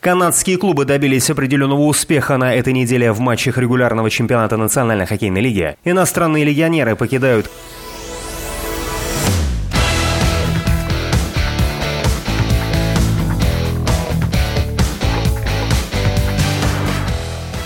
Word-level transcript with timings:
Канадские 0.00 0.58
клубы 0.58 0.84
добились 0.84 1.28
определенного 1.28 1.80
успеха 1.80 2.36
на 2.36 2.54
этой 2.54 2.72
неделе 2.72 3.10
в 3.10 3.18
матчах 3.18 3.58
регулярного 3.58 4.10
чемпионата 4.10 4.56
Национальной 4.56 5.06
хоккейной 5.06 5.40
лиги. 5.40 5.76
Иностранные 5.84 6.44
легионеры 6.44 6.94
покидают 6.94 7.50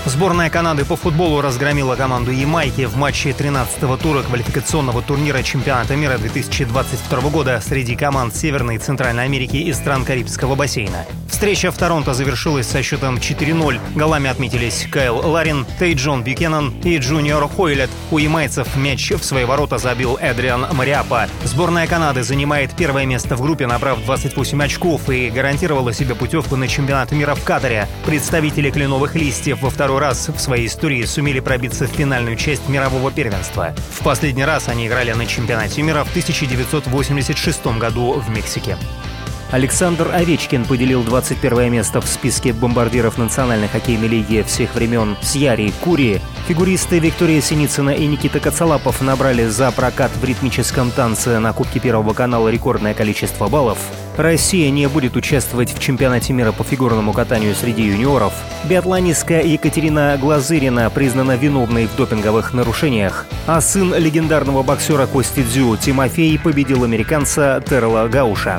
Сборная 0.06 0.48
Канады 0.48 0.86
по 0.86 0.96
футболу 0.96 1.42
разгромила 1.42 1.96
команду 1.96 2.30
Ямайки 2.30 2.86
в 2.86 2.96
матче 2.96 3.30
13-го 3.30 3.96
тура 3.98 4.22
квалификационного 4.22 5.02
турнира 5.02 5.42
чемпионата 5.42 5.96
мира 5.96 6.16
2022 6.16 7.28
года 7.28 7.60
среди 7.62 7.94
команд 7.94 8.34
Северной 8.34 8.76
и 8.76 8.78
Центральной 8.78 9.24
Америки 9.24 9.56
и 9.56 9.72
стран 9.74 10.04
Карибского 10.04 10.54
бассейна. 10.54 11.04
Встреча 11.42 11.72
в 11.72 11.76
Торонто 11.76 12.14
завершилась 12.14 12.68
со 12.68 12.84
счетом 12.84 13.16
4-0. 13.16 13.80
Голами 13.96 14.30
отметились 14.30 14.86
Кайл 14.88 15.16
Ларин, 15.16 15.66
Тейджон 15.76 16.22
Бьюкенен 16.22 16.72
и 16.84 16.98
Джуниор 16.98 17.48
Хойлетт. 17.48 17.90
У 18.12 18.18
ямайцев 18.18 18.76
мяч 18.76 19.10
в 19.10 19.24
свои 19.24 19.42
ворота 19.44 19.78
забил 19.78 20.16
Эдриан 20.20 20.68
Мариапа. 20.72 21.26
Сборная 21.42 21.88
Канады 21.88 22.22
занимает 22.22 22.76
первое 22.76 23.06
место 23.06 23.34
в 23.34 23.42
группе, 23.42 23.66
набрав 23.66 24.04
28 24.04 24.62
очков 24.62 25.10
и 25.10 25.30
гарантировала 25.30 25.92
себе 25.92 26.14
путевку 26.14 26.54
на 26.54 26.68
чемпионат 26.68 27.10
мира 27.10 27.34
в 27.34 27.42
Катаре. 27.42 27.88
Представители 28.06 28.70
кленовых 28.70 29.16
листьев 29.16 29.62
во 29.62 29.70
второй 29.70 29.98
раз 29.98 30.28
в 30.28 30.38
своей 30.38 30.68
истории 30.68 31.04
сумели 31.06 31.40
пробиться 31.40 31.88
в 31.88 31.90
финальную 31.90 32.36
часть 32.36 32.68
мирового 32.68 33.10
первенства. 33.10 33.74
В 33.90 34.04
последний 34.04 34.44
раз 34.44 34.68
они 34.68 34.86
играли 34.86 35.10
на 35.10 35.26
чемпионате 35.26 35.82
мира 35.82 36.04
в 36.04 36.10
1986 36.10 37.66
году 37.78 38.12
в 38.12 38.30
Мексике. 38.30 38.76
Александр 39.52 40.10
Овечкин 40.10 40.64
поделил 40.64 41.02
21 41.02 41.70
место 41.70 42.00
в 42.00 42.06
списке 42.06 42.54
бомбардиров 42.54 43.18
Национальной 43.18 43.68
хоккейной 43.68 44.08
лиги 44.08 44.42
всех 44.46 44.74
времен 44.74 45.14
с 45.20 45.34
Яри 45.34 45.74
Кури. 45.82 46.22
Фигуристы 46.48 46.98
Виктория 46.98 47.42
Синицына 47.42 47.90
и 47.90 48.06
Никита 48.06 48.40
Коцалапов 48.40 49.02
набрали 49.02 49.44
за 49.44 49.70
прокат 49.70 50.10
в 50.16 50.24
ритмическом 50.24 50.90
танце 50.90 51.38
на 51.38 51.52
Кубке 51.52 51.80
Первого 51.80 52.14
канала 52.14 52.48
рекордное 52.48 52.94
количество 52.94 53.46
баллов. 53.48 53.76
Россия 54.16 54.70
не 54.70 54.88
будет 54.88 55.16
участвовать 55.16 55.74
в 55.74 55.78
чемпионате 55.78 56.32
мира 56.32 56.52
по 56.52 56.64
фигурному 56.64 57.12
катанию 57.12 57.54
среди 57.54 57.82
юниоров. 57.82 58.32
Биатлонистка 58.64 59.42
Екатерина 59.42 60.16
Глазырина 60.18 60.88
признана 60.88 61.36
виновной 61.36 61.88
в 61.88 61.94
допинговых 61.96 62.54
нарушениях. 62.54 63.26
А 63.46 63.60
сын 63.60 63.94
легендарного 63.94 64.62
боксера 64.62 65.06
Кости 65.06 65.42
Дзю 65.42 65.76
Тимофей 65.76 66.38
победил 66.38 66.84
американца 66.84 67.62
Терла 67.68 68.08
Гауша. 68.08 68.58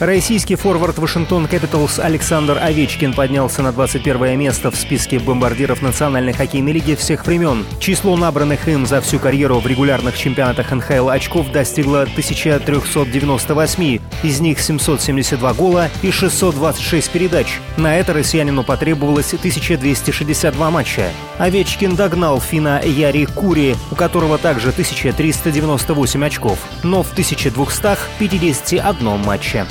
Российский 0.00 0.54
форвард 0.54 0.98
Вашингтон 0.98 1.46
Капиталс 1.46 1.98
Александр 1.98 2.56
Овечкин 2.58 3.12
поднялся 3.12 3.60
на 3.60 3.70
21 3.70 4.38
место 4.38 4.70
в 4.70 4.76
списке 4.76 5.18
бомбардиров 5.18 5.82
Национальной 5.82 6.32
хоккейной 6.32 6.72
лиги 6.72 6.94
всех 6.94 7.26
времен. 7.26 7.66
Число 7.80 8.16
набранных 8.16 8.66
им 8.66 8.86
за 8.86 9.02
всю 9.02 9.18
карьеру 9.18 9.60
в 9.60 9.66
регулярных 9.66 10.16
чемпионатах 10.16 10.70
НХЛ 10.70 11.10
очков 11.10 11.52
достигло 11.52 12.04
1398, 12.04 14.00
из 14.22 14.40
них 14.40 14.60
772 14.60 15.52
гола 15.52 15.90
и 16.00 16.10
626 16.10 17.10
передач. 17.10 17.58
На 17.76 17.98
это 17.98 18.14
россиянину 18.14 18.64
потребовалось 18.64 19.34
1262 19.34 20.70
матча. 20.70 21.10
Овечкин 21.36 21.94
догнал 21.94 22.40
фина 22.40 22.80
Яри 22.82 23.26
Курри, 23.26 23.76
у 23.90 23.96
которого 23.96 24.38
также 24.38 24.70
1398 24.70 26.24
очков, 26.24 26.58
но 26.82 27.02
в 27.02 27.12
1251 27.12 29.18
матче. 29.18 29.66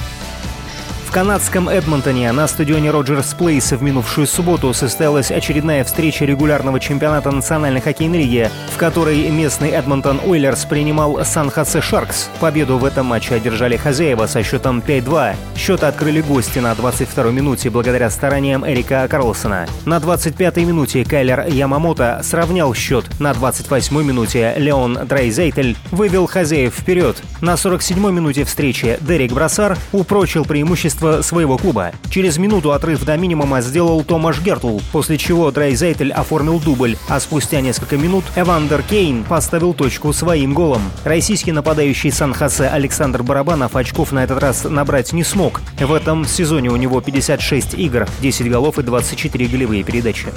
В 1.10 1.12
канадском 1.12 1.68
Эдмонтоне 1.68 2.32
на 2.34 2.48
стадионе 2.48 2.92
Роджерс 2.92 3.34
Плейс 3.34 3.72
в 3.72 3.82
минувшую 3.82 4.28
субботу 4.28 4.72
состоялась 4.76 5.32
очередная 5.32 5.84
встреча 5.84 6.24
регулярного 6.24 6.80
чемпионата 6.80 7.32
Национальной 7.32 7.82
хоккейной 7.82 8.20
лиги, 8.20 8.52
в 8.72 8.78
которой 8.78 9.28
местный 9.32 9.72
Эдмонтон 9.72 10.22
Ойлерз 10.24 10.66
принимал 10.66 11.26
Сан-Хосе 11.26 11.82
Шаркс. 11.82 12.30
Победу 12.40 12.78
в 12.78 12.86
этом 12.86 13.08
матче 13.08 13.34
одержали 13.34 13.76
хозяева 13.76 14.28
со 14.28 14.44
счетом 14.44 14.84
5-2. 14.86 15.36
Счет 15.58 15.84
открыли 15.84 16.22
гости 16.22 16.60
на 16.60 16.74
22-й 16.74 17.34
минуте 17.34 17.72
благодаря 17.72 18.12
стараниям 18.12 18.64
Эрика 18.64 19.08
Карлсона. 19.10 19.66
На 19.86 19.98
25-й 19.98 20.64
минуте 20.64 21.04
Кайлер 21.06 21.48
Ямамото 21.48 22.22
сравнял 22.22 22.76
счет. 22.76 23.06
На 23.20 23.32
28-й 23.32 24.04
минуте 24.04 24.54
Леон 24.58 25.08
Драйзайтль 25.08 25.76
вывел 25.90 26.28
хозяев 26.28 26.76
вперед. 26.76 27.18
На 27.42 27.56
47-й 27.56 28.12
минуте 28.12 28.44
встречи 28.44 29.00
Деррик 29.02 29.32
Брассар 29.32 29.76
упрочил 29.92 30.46
преимущество 30.46 30.99
преимущество 31.00 31.22
своего 31.22 31.58
клуба. 31.58 31.92
Через 32.10 32.38
минуту 32.38 32.72
отрыв 32.72 33.04
до 33.04 33.18
минимума 33.18 33.62
сделал 33.62 34.04
Томаш 34.04 34.42
Гертл, 34.42 34.80
после 34.92 35.18
чего 35.18 35.52
Драйзейтель 35.52 36.12
оформил 36.12 36.60
дубль, 36.60 36.98
а 37.08 37.20
спустя 37.20 37.62
несколько 37.62 37.98
минут 37.98 38.26
Эвандер 38.36 38.84
Кейн 38.84 39.24
поставил 39.24 39.74
точку 39.74 40.14
своим 40.14 40.54
голом. 40.54 40.82
Российский 41.04 41.52
нападающий 41.52 42.12
Сан-Хосе 42.12 42.68
Александр 42.68 43.24
Барабанов 43.24 43.76
очков 43.76 44.12
на 44.12 44.24
этот 44.24 44.40
раз 44.40 44.64
набрать 44.64 45.14
не 45.14 45.24
смог. 45.24 45.62
В 45.80 45.94
этом 45.94 46.26
сезоне 46.26 46.70
у 46.70 46.76
него 46.76 47.02
56 47.02 47.74
игр, 47.76 48.08
10 48.22 48.50
голов 48.50 48.80
и 48.80 48.84
24 48.84 49.48
голевые 49.48 49.84
передачи. 49.84 50.28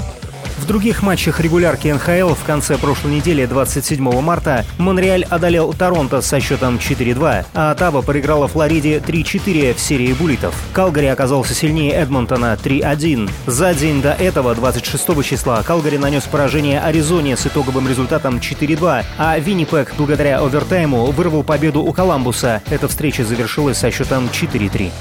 В 0.63 0.67
других 0.67 1.03
матчах 1.03 1.41
регулярки 1.41 1.89
НХЛ 1.89 2.35
в 2.35 2.45
конце 2.45 2.79
прошлой 2.79 3.17
недели, 3.17 3.47
27 3.47 4.21
марта, 4.21 4.65
Монреаль 4.79 5.25
одолел 5.29 5.73
Торонто 5.73 6.23
со 6.23 6.39
счетом 6.39 6.77
4-2, 6.77 7.47
а 7.53 7.73
Оттава 7.73 8.01
проиграла 8.01 8.47
Флориде 8.47 8.99
3-4 8.99 9.75
в 9.75 9.81
серии 9.81 10.13
буллитов. 10.13 10.55
Калгари 10.73 11.07
оказался 11.07 11.53
сильнее 11.53 11.95
Эдмонтона 11.95 12.57
3-1. 12.63 13.29
За 13.47 13.75
день 13.75 14.01
до 14.01 14.13
этого, 14.13 14.55
26 14.55 15.25
числа, 15.25 15.65
Калгари 15.65 15.97
нанес 15.97 16.23
поражение 16.23 16.81
Аризоне 16.81 17.37
с 17.37 17.45
итоговым 17.45 17.89
результатом 17.89 18.37
4-2, 18.37 19.05
а 19.19 19.39
Виннипек 19.41 19.93
благодаря 19.99 20.39
овертайму 20.39 21.07
вырвал 21.07 21.43
победу 21.43 21.83
у 21.83 21.93
Коламбуса. 21.93 22.63
Эта 22.71 22.87
встреча 22.87 23.25
завершилась 23.25 23.79
со 23.79 23.91
счетом 23.91 24.31
4-3. 24.33 24.93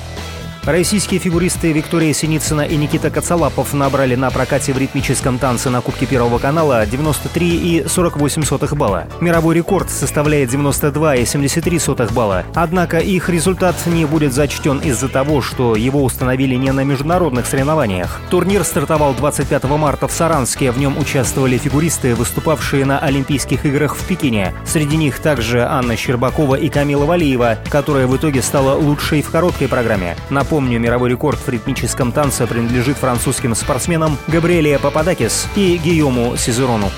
Российские 0.65 1.19
фигуристы 1.19 1.71
Виктория 1.71 2.13
Синицына 2.13 2.61
и 2.61 2.75
Никита 2.75 3.09
Коцалапов 3.09 3.73
набрали 3.73 4.13
на 4.13 4.29
прокате 4.29 4.73
в 4.73 4.77
ритмическом 4.77 5.39
танце 5.39 5.71
на 5.71 5.81
Кубке 5.81 6.05
Первого 6.05 6.37
канала 6.37 6.85
93,48 6.85 8.75
балла. 8.75 9.05
Мировой 9.19 9.55
рекорд 9.55 9.89
составляет 9.89 10.53
92,73 10.53 12.13
балла. 12.13 12.43
Однако 12.53 12.99
их 12.99 13.27
результат 13.27 13.75
не 13.87 14.05
будет 14.05 14.33
зачтен 14.33 14.77
из-за 14.77 15.09
того, 15.09 15.41
что 15.41 15.75
его 15.75 16.03
установили 16.03 16.53
не 16.53 16.71
на 16.71 16.83
международных 16.83 17.47
соревнованиях. 17.47 18.21
Турнир 18.29 18.63
стартовал 18.63 19.15
25 19.15 19.63
марта 19.63 20.07
в 20.07 20.11
Саранске. 20.11 20.69
В 20.69 20.77
нем 20.77 20.95
участвовали 20.99 21.57
фигуристы, 21.57 22.13
выступавшие 22.13 22.85
на 22.85 22.99
Олимпийских 22.99 23.65
играх 23.65 23.95
в 23.95 24.05
Пекине. 24.05 24.53
Среди 24.67 24.95
них 24.95 25.17
также 25.21 25.63
Анна 25.63 25.95
Щербакова 25.95 26.53
и 26.53 26.69
Камила 26.69 27.05
Валиева, 27.05 27.57
которая 27.71 28.05
в 28.05 28.15
итоге 28.15 28.43
стала 28.43 28.77
лучшей 28.77 29.23
в 29.23 29.31
короткой 29.31 29.67
программе. 29.67 30.15
На 30.29 30.43
Напомню, 30.51 30.81
мировой 30.81 31.09
рекорд 31.11 31.39
в 31.39 31.47
ритмическом 31.47 32.11
танце 32.11 32.45
принадлежит 32.45 32.97
французским 32.97 33.55
спортсменам 33.55 34.17
Габриэле 34.27 34.79
Пападакис 34.79 35.47
и 35.55 35.77
Гийому 35.77 36.35
Сизерону. 36.35 36.91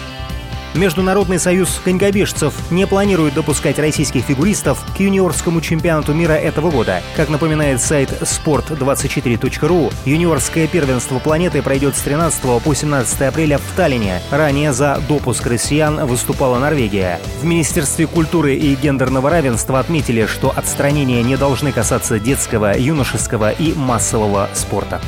Международный 0.76 1.38
союз 1.38 1.80
конькобежцев 1.84 2.54
не 2.72 2.88
планирует 2.88 3.36
допускать 3.36 3.78
российских 3.78 4.24
фигуристов 4.24 4.84
к 4.98 5.00
юниорскому 5.00 5.62
чемпионату 5.62 6.14
мира 6.14 6.34
этого 6.34 6.72
года. 6.72 7.04
Как 7.16 7.30
напоминает 7.30 7.80
сайт 7.80 8.10
sport24.ru, 8.10 9.94
юниорское 10.06 10.68
первенство 10.68 11.20
планеты 11.20 11.62
пройдет 11.62 11.96
с 11.96 12.02
13 12.02 12.64
по 12.64 12.74
17 12.74 13.22
апреля 13.22 13.60
в 13.60 13.76
Таллине. 13.76 14.20
Ранее 14.32 14.74
за 14.74 15.00
допуск 15.08 15.46
россиян 15.46 16.08
выступала 16.08 16.58
Норвегия. 16.58 17.20
В 17.42 17.46
Министерстве 17.46 18.08
культуры 18.08 18.56
и 18.56 18.74
гендерного 18.74 19.30
равенства 19.30 19.80
отметили, 19.80 20.26
что 20.26 20.52
отстранения 20.56 21.22
не 21.22 21.38
должны 21.38 21.72
касаться 21.72 22.19
детского, 22.19 22.76
юношеского 22.76 23.52
и 23.52 23.74
массового 23.74 24.50
спорта. 24.54 25.00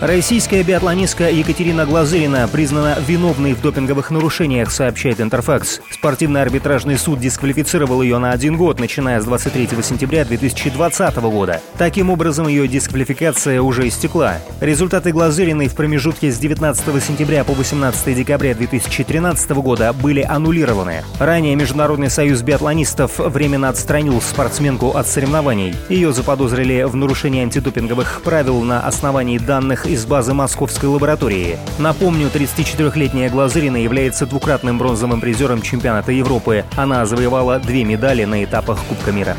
Российская 0.00 0.62
биатлонистка 0.62 1.30
Екатерина 1.30 1.86
Глазырина 1.86 2.46
признана 2.48 2.98
виновной 3.06 3.54
в 3.54 3.62
допинговых 3.62 4.10
нарушениях, 4.10 4.70
сообщает 4.70 5.22
Интерфакс. 5.22 5.80
Спортивный 5.90 6.42
арбитражный 6.42 6.98
суд 6.98 7.18
дисквалифицировал 7.18 8.02
ее 8.02 8.18
на 8.18 8.32
один 8.32 8.58
год, 8.58 8.78
начиная 8.78 9.22
с 9.22 9.24
23 9.24 9.70
сентября 9.82 10.26
2020 10.26 11.16
года. 11.16 11.62
Таким 11.78 12.10
образом, 12.10 12.46
ее 12.46 12.68
дисквалификация 12.68 13.62
уже 13.62 13.88
истекла. 13.88 14.34
Результаты 14.60 15.12
Глазыриной 15.12 15.68
в 15.68 15.74
промежутке 15.74 16.30
с 16.30 16.38
19 16.38 17.02
сентября 17.02 17.44
по 17.44 17.54
18 17.54 18.14
декабря 18.14 18.54
2013 18.54 19.50
года 19.52 19.94
были 19.94 20.20
аннулированы. 20.20 21.04
Ранее 21.18 21.56
Международный 21.56 22.10
союз 22.10 22.42
биатлонистов 22.42 23.18
временно 23.18 23.70
отстранил 23.70 24.20
спортсменку 24.20 24.90
от 24.90 25.06
соревнований. 25.06 25.74
Ее 25.88 26.12
заподозрили 26.12 26.82
в 26.82 26.94
нарушении 26.94 27.42
антидопинговых 27.42 28.20
правил 28.22 28.60
на 28.60 28.80
основании 28.80 29.38
данных 29.38 29.85
из 29.86 30.04
базы 30.06 30.34
московской 30.34 30.88
лаборатории. 30.88 31.58
Напомню, 31.78 32.28
34-летняя 32.28 33.30
Глазырина 33.30 33.76
является 33.76 34.26
двукратным 34.26 34.78
бронзовым 34.78 35.20
призером 35.20 35.62
чемпионата 35.62 36.12
Европы. 36.12 36.64
Она 36.76 37.06
завоевала 37.06 37.58
две 37.58 37.84
медали 37.84 38.24
на 38.24 38.44
этапах 38.44 38.78
Кубка 38.88 39.12
мира. 39.12 39.36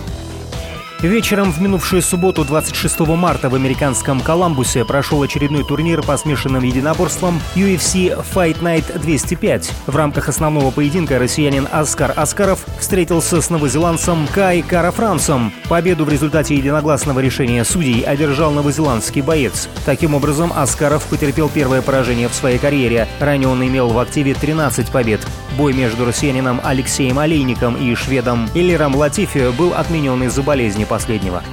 Вечером 1.01 1.51
в 1.51 1.61
минувшую 1.61 2.01
субботу, 2.01 2.43
26 2.43 3.01
марта, 3.01 3.49
в 3.49 3.55
американском 3.55 4.19
Коламбусе 4.19 4.83
прошел 4.83 5.21
очередной 5.21 5.63
турнир 5.63 6.01
по 6.01 6.17
смешанным 6.17 6.63
единоборствам 6.63 7.39
UFC 7.53 8.25
Fight 8.33 8.61
Night 8.61 8.97
205. 8.97 9.73
В 9.85 9.95
рамках 9.95 10.27
основного 10.27 10.71
поединка 10.71 11.19
россиянин 11.19 11.67
Оскар 11.71 12.13
Аскаров 12.15 12.65
встретился 12.79 13.41
с 13.41 13.51
новозеландцем 13.51 14.27
Кай 14.33 14.63
Кара 14.63 14.89
Франсом. 14.89 15.53
Победу 15.69 16.03
в 16.03 16.09
результате 16.09 16.55
единогласного 16.55 17.19
решения 17.19 17.63
судей 17.63 18.01
одержал 18.01 18.51
новозеландский 18.51 19.21
боец. 19.21 19.69
Таким 19.85 20.15
образом, 20.15 20.51
Аскаров 20.55 21.05
потерпел 21.05 21.47
первое 21.47 21.83
поражение 21.83 22.27
в 22.27 22.33
своей 22.33 22.57
карьере. 22.57 23.07
Ранее 23.19 23.49
он 23.49 23.63
имел 23.63 23.89
в 23.89 23.99
активе 23.99 24.33
13 24.33 24.89
побед. 24.89 25.21
Бой 25.59 25.73
между 25.73 26.05
россиянином 26.05 26.59
Алексеем 26.63 27.19
Олейником 27.19 27.75
и 27.75 27.93
шведом 27.93 28.49
Эллером 28.55 28.95
Латифи 28.95 29.51
был 29.55 29.75
отменен 29.75 30.23
из-за 30.23 30.41
болезни 30.41 30.86
последнего. 30.87 31.43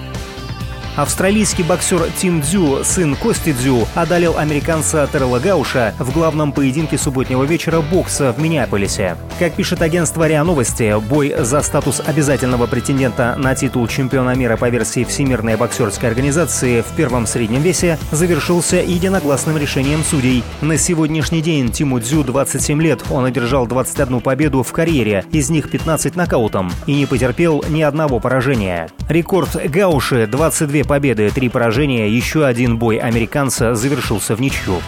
Австралийский 0.96 1.64
боксер 1.64 2.02
Тим 2.17 2.41
Дзю, 2.41 2.85
сын 2.85 3.17
Кости 3.17 3.52
Дзю, 3.52 3.88
одолел 3.96 4.38
американца 4.38 5.08
Террела 5.12 5.41
Гауша 5.41 5.93
в 5.99 6.12
главном 6.12 6.52
поединке 6.52 6.96
субботнего 6.99 7.43
вечера 7.43 7.81
бокса 7.81 8.32
в 8.32 8.41
Миннеаполисе. 8.41 9.17
Как 9.41 9.55
пишет 9.55 9.82
агентство 9.82 10.29
РИА 10.29 10.44
Новости, 10.44 10.94
бой 11.08 11.35
за 11.37 11.62
статус 11.62 12.00
обязательного 12.06 12.69
претендента 12.69 13.35
на 13.37 13.56
титул 13.56 13.88
чемпиона 13.88 14.37
мира 14.37 14.56
по 14.56 14.69
версии 14.69 15.02
Всемирной 15.02 15.56
боксерской 15.56 16.08
организации 16.08 16.82
в 16.82 16.97
первом 16.97 17.26
среднем 17.26 17.62
весе 17.62 17.99
завершился 18.12 18.76
единогласным 18.76 19.58
решением 19.58 20.05
судей. 20.05 20.44
На 20.61 20.79
сегодняшний 20.79 21.43
день 21.43 21.73
Тиму 21.73 21.99
Дзю 21.99 22.23
27 22.23 22.81
лет, 22.81 23.02
он 23.11 23.25
одержал 23.25 23.67
21 23.67 24.20
победу 24.20 24.62
в 24.62 24.70
карьере, 24.70 25.25
из 25.32 25.50
них 25.50 25.70
15 25.70 26.14
нокаутом, 26.14 26.70
и 26.87 26.94
не 26.94 27.06
потерпел 27.06 27.64
ни 27.69 27.82
одного 27.82 28.20
поражения. 28.20 28.88
Рекорд 29.08 29.56
Гауши 29.69 30.29
22 30.29 30.83
победы, 30.86 31.31
три 31.31 31.48
поражения, 31.48 32.08
еще 32.08 32.44
один 32.46 32.78
бой 32.78 32.96
американца 32.96 33.75
завершился 33.75 34.34
в 34.34 34.40
ничью. 34.40 34.81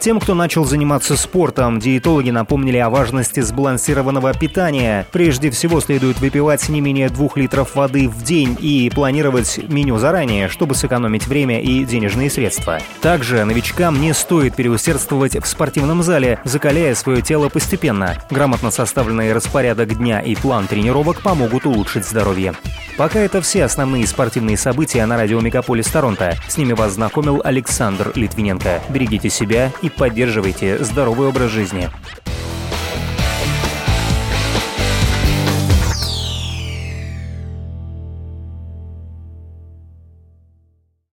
Тем, 0.00 0.20
кто 0.20 0.34
начал 0.34 0.64
заниматься 0.64 1.16
спортом, 1.16 1.80
диетологи 1.80 2.30
напомнили 2.30 2.76
о 2.76 2.88
важности 2.88 3.40
сбалансированного 3.40 4.32
питания. 4.32 5.06
Прежде 5.10 5.50
всего 5.50 5.80
следует 5.80 6.20
выпивать 6.20 6.68
не 6.68 6.80
менее 6.80 7.08
двух 7.08 7.36
литров 7.36 7.74
воды 7.74 8.08
в 8.08 8.22
день 8.22 8.56
и 8.60 8.90
планировать 8.94 9.58
меню 9.68 9.98
заранее, 9.98 10.48
чтобы 10.48 10.76
сэкономить 10.76 11.26
время 11.26 11.60
и 11.60 11.84
денежные 11.84 12.30
средства. 12.30 12.78
Также 13.00 13.44
новичкам 13.44 14.00
не 14.00 14.14
стоит 14.14 14.54
переусердствовать 14.54 15.36
в 15.36 15.46
спортивном 15.46 16.02
зале, 16.04 16.38
закаляя 16.44 16.94
свое 16.94 17.20
тело 17.20 17.48
постепенно. 17.48 18.16
Грамотно 18.30 18.70
составленный 18.70 19.32
распорядок 19.32 19.98
дня 19.98 20.20
и 20.20 20.36
план 20.36 20.68
тренировок 20.68 21.22
помогут 21.22 21.66
улучшить 21.66 22.06
здоровье. 22.06 22.54
Пока 22.98 23.20
это 23.20 23.40
все 23.40 23.64
основные 23.64 24.08
спортивные 24.08 24.56
события 24.56 25.06
на 25.06 25.16
радио 25.16 25.40
Мегаполис 25.40 25.86
Торонто. 25.86 26.34
С 26.48 26.56
ними 26.56 26.72
вас 26.72 26.94
знакомил 26.94 27.40
Александр 27.44 28.10
Литвиненко. 28.16 28.82
Берегите 28.88 29.30
себя 29.30 29.70
и 29.88 29.90
поддерживайте 29.90 30.82
здоровый 30.84 31.28
образ 31.28 31.50
жизни. 31.50 31.90